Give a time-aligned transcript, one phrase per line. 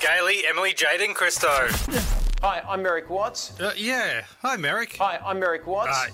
[0.00, 1.48] Gailey, Emily, Jaden, Christo.
[2.42, 3.58] Hi, I'm Merrick Watts.
[3.60, 4.22] Uh, yeah.
[4.42, 4.96] Hi, Merrick.
[4.96, 5.90] Hi, I'm Merrick Watts.
[5.90, 6.06] Uh,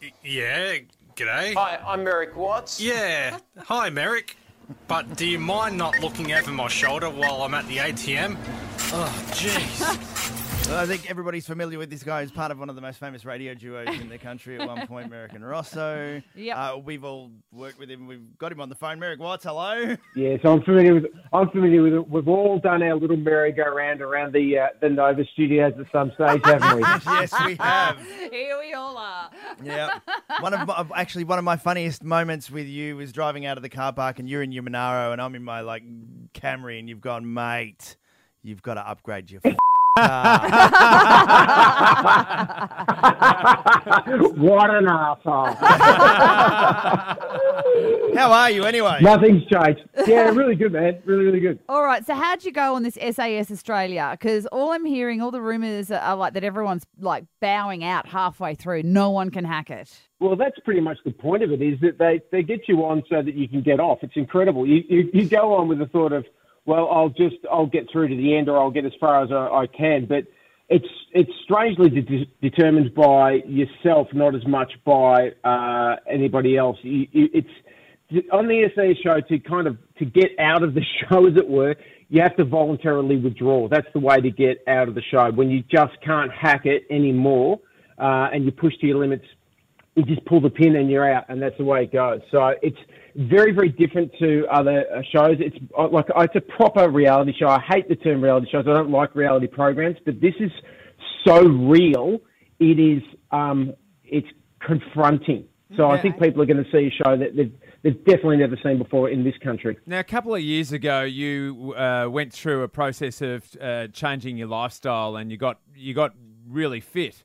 [0.00, 0.76] y- yeah.
[1.16, 1.54] G'day.
[1.54, 2.80] Hi, I'm Merrick Watts.
[2.80, 3.38] Yeah.
[3.64, 4.36] Hi, Merrick.
[4.86, 8.36] But do you mind not looking over my shoulder while I'm at the ATM?
[8.94, 10.38] Oh, jeez.
[10.68, 12.22] Well, I think everybody's familiar with this guy.
[12.22, 14.86] He's part of one of the most famous radio duos in the country at one
[14.86, 16.22] point, Merrick and Rosso.
[16.34, 16.56] Yep.
[16.56, 18.06] Uh, we've all worked with him.
[18.06, 18.98] We've got him on the phone.
[18.98, 19.96] Merrick Watts, hello.
[20.16, 21.04] Yeah, so I'm familiar with.
[21.32, 22.08] I'm familiar with it.
[22.08, 26.40] We've all done our little merry-go-round around the uh, the Nova Studios at some stage,
[26.44, 26.80] haven't we?
[27.06, 27.98] yes, we have.
[28.30, 29.30] Here we all are.
[29.62, 29.98] Yeah.
[30.40, 33.62] One of my, actually one of my funniest moments with you was driving out of
[33.62, 35.82] the car park and you're in your Monaro and I'm in my like
[36.32, 37.96] Camry and you've gone, mate,
[38.42, 39.42] you've got to upgrade your
[39.98, 40.42] f-
[44.36, 45.54] what an asshole!
[48.14, 48.98] How are you anyway?
[49.00, 49.80] Nothing's changed.
[50.06, 51.00] Yeah, really good, man.
[51.04, 51.58] Really, really good.
[51.68, 54.08] All right, so how'd you go on this SAS Australia?
[54.12, 58.06] Because all I'm hearing, all the rumours are, are like that everyone's like bowing out
[58.06, 58.82] halfway through.
[58.84, 59.90] No one can hack it.
[60.20, 61.60] Well, that's pretty much the point of it.
[61.60, 63.98] Is that they they get you on so that you can get off.
[64.02, 64.66] It's incredible.
[64.66, 66.24] You you, you go on with the thought of,
[66.64, 69.30] well, I'll just I'll get through to the end or I'll get as far as
[69.30, 70.24] I, I can, but.
[70.68, 76.78] It's it's strangely de- determined by yourself, not as much by uh, anybody else.
[76.80, 77.50] You, you, it's
[78.32, 81.48] on the SA show to kind of to get out of the show, as it
[81.48, 81.76] were.
[82.08, 83.68] You have to voluntarily withdraw.
[83.68, 86.84] That's the way to get out of the show when you just can't hack it
[86.90, 87.60] anymore,
[87.98, 89.24] uh, and you push to your limits.
[89.94, 92.20] You just pull the pin and you're out, and that's the way it goes.
[92.30, 92.78] So it's
[93.16, 95.36] very, very different to other uh, shows.
[95.40, 97.48] It's uh, like it's a proper reality show.
[97.48, 98.64] I hate the term reality shows.
[98.66, 100.50] I don't like reality programs, but this is
[101.26, 102.20] so real.
[102.58, 103.02] It is.
[103.30, 103.74] Um,
[104.04, 104.28] it's
[104.60, 105.46] confronting.
[105.76, 107.52] So I think people are going to see a show that they've,
[107.82, 109.78] they've definitely never seen before in this country.
[109.86, 114.36] Now, a couple of years ago, you uh, went through a process of uh, changing
[114.36, 116.14] your lifestyle, and you got you got
[116.46, 117.24] really fit,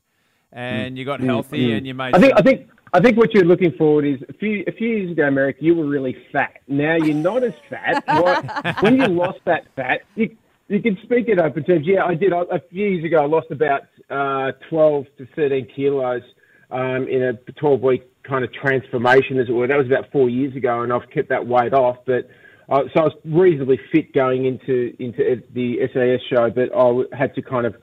[0.52, 2.14] and you got healthy, and you made.
[2.14, 2.32] I think.
[2.36, 2.70] I think.
[2.92, 5.74] I think what you're looking forward is a few a few years ago, Merrick, you
[5.74, 6.60] were really fat.
[6.68, 8.02] Now you're not as fat.
[8.22, 10.34] What- when you lost that fat, you,
[10.68, 11.86] you can speak in open terms.
[11.86, 12.32] Yeah, I did.
[12.32, 16.22] I, a few years ago, I lost about uh, 12 to 13 kilos
[16.70, 19.66] um, in a 12 week kind of transformation, as it were.
[19.66, 21.96] That was about four years ago, and I've kept that weight off.
[22.06, 22.28] But
[22.68, 27.34] uh, so I was reasonably fit going into into the SAS show, but I had
[27.34, 27.74] to kind of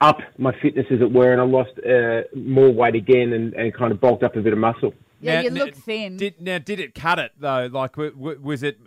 [0.00, 3.74] up my fitness, as it were, and I lost uh, more weight again and, and
[3.74, 4.94] kind of bulked up a bit of muscle.
[5.20, 6.16] Yeah, Now- you now, look thin.
[6.16, 7.68] Did, now, did it cut it though?
[7.72, 8.78] Like, w- w- was it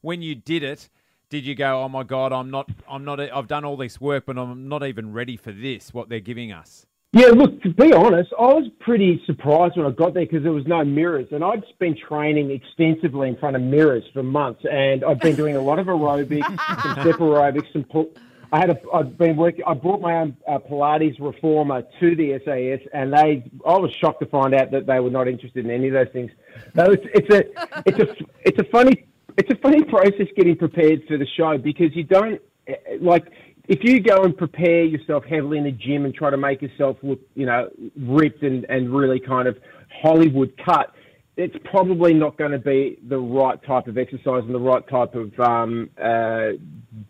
[0.00, 0.88] when you did it?
[1.30, 4.24] Did you go, "Oh my God, I'm not, I'm not, I've done all this work,
[4.26, 5.92] but I'm not even ready for this.
[5.92, 9.90] What they're giving us." Yeah, look, to be honest, I was pretty surprised when I
[9.90, 11.28] got there because there was no mirrors.
[11.30, 14.62] And I'd been training extensively in front of mirrors for months.
[14.70, 16.44] And I'd been doing a lot of aerobics,
[16.82, 18.10] some step aerobics, some pull.
[18.54, 22.40] I had a, I'd been working, I brought my own uh, Pilates reformer to the
[22.44, 25.72] SAS and they, I was shocked to find out that they were not interested in
[25.72, 26.30] any of those things.
[26.76, 27.40] So it's, it's a,
[27.84, 29.06] it's a, it's a funny,
[29.36, 33.24] it's a funny process getting prepared for the show because you don't, eh, like,
[33.66, 36.96] if you go and prepare yourself heavily in the gym and try to make yourself
[37.02, 39.58] look, you know, ripped and, and really kind of
[40.00, 40.94] Hollywood cut,
[41.36, 45.16] it's probably not going to be the right type of exercise and the right type
[45.16, 46.50] of um, uh,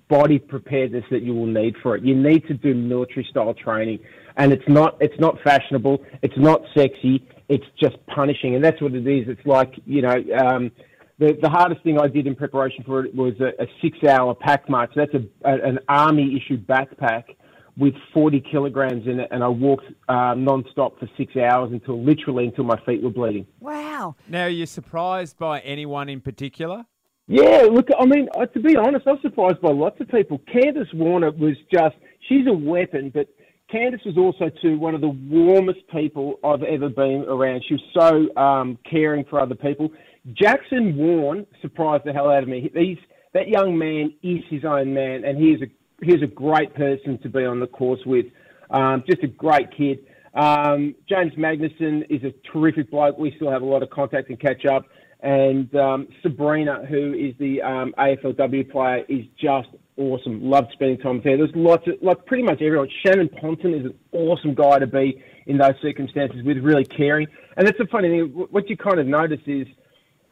[0.08, 2.04] body preparedness that you will need for it.
[2.04, 4.00] You need to do military style training,
[4.36, 6.04] and it's not it's not fashionable.
[6.22, 7.26] It's not sexy.
[7.48, 9.28] It's just punishing, and that's what it is.
[9.28, 10.22] It's like you know.
[10.36, 10.70] Um,
[11.16, 14.34] the, the hardest thing I did in preparation for it was a, a six hour
[14.34, 14.90] pack march.
[14.96, 17.36] That's a, a, an army issued backpack
[17.76, 22.02] with 40 kilograms in it, and I walked uh, non stop for six hours until
[22.02, 23.46] literally until my feet were bleeding.
[23.60, 24.16] wow.
[24.28, 26.84] Now, are you surprised by anyone in particular?
[27.26, 30.40] Yeah, look, I mean, uh, to be honest, I was surprised by lots of people.
[30.40, 31.96] Candice Warner was just,
[32.28, 33.28] she's a weapon, but
[33.72, 37.64] Candice was also, too, one of the warmest people I've ever been around.
[37.66, 39.90] She was so um, caring for other people.
[40.34, 42.70] Jackson Warne surprised the hell out of me.
[42.74, 42.98] He's,
[43.32, 46.74] that young man is his own man, and he is a, he is a great
[46.74, 48.26] person to be on the course with.
[48.70, 50.00] Um, just a great kid.
[50.34, 53.16] Um, James Magnussen is a terrific bloke.
[53.18, 54.84] We still have a lot of contact and catch up.
[55.24, 60.50] And um, Sabrina, who is the um, AFLW player, is just awesome.
[60.50, 61.38] Loved spending time with her.
[61.38, 62.90] There's lots of, like pretty much everyone.
[63.04, 67.26] Shannon Ponton is an awesome guy to be in those circumstances with, really caring.
[67.56, 68.46] And that's the funny thing.
[68.50, 69.66] What you kind of notice is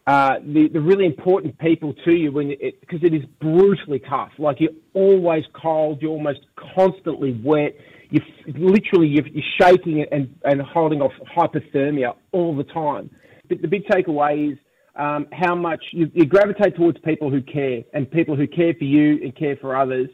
[0.07, 4.33] uh, the, the really important people to you when it, because it is brutally tough.
[4.39, 6.41] Like you're always cold, you're almost
[6.77, 7.73] constantly wet.
[8.11, 13.09] You're literally you're, you're shaking and, and holding off hypothermia all the time.
[13.49, 14.59] But the big takeaway is
[14.97, 18.85] um, how much you, you gravitate towards people who care and people who care for
[18.85, 20.09] you and care for others.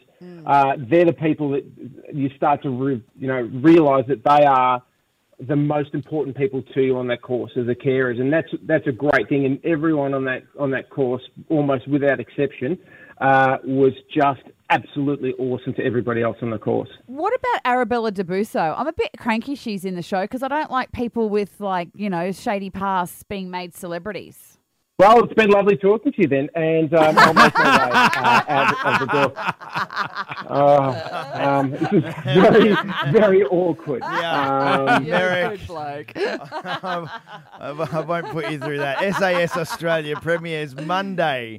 [0.46, 1.64] uh, they're the people that
[2.12, 4.82] you start to re- you know realise that they are
[5.46, 8.86] the most important people to you on that course as the carers, and that's that's
[8.86, 9.44] a great thing.
[9.46, 12.78] And everyone on that on that course, almost without exception,
[13.20, 16.90] uh, was just absolutely awesome to everybody else on the course.
[17.06, 18.74] What about Arabella Del Busso?
[18.76, 21.88] I'm a bit cranky she's in the show because I don't like people with like
[21.94, 24.57] you know shady pasts being made celebrities.
[24.98, 28.42] Well, it's been lovely talking to you then, and um, I'll make my way uh,
[28.48, 29.32] out of the door.
[30.50, 32.02] Uh, um, this is
[32.34, 32.76] very,
[33.12, 34.02] very awkward.
[34.02, 34.96] Yeah.
[34.96, 35.64] Um, Merrick.
[35.68, 36.12] bloke.
[36.16, 37.08] I
[37.60, 38.98] I won't put you through that.
[39.14, 41.58] SAS Australia premieres Monday,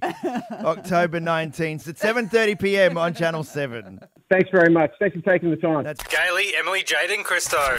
[0.52, 2.98] October 19th at 7:30 p.m.
[2.98, 4.02] on Channel 7.
[4.30, 4.92] thanks very much.
[5.00, 5.86] Thanks for taking the time.
[5.86, 7.78] That's Gailey, Emily, Jaden, Christo.